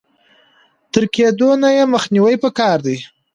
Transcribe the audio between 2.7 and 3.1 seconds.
دی.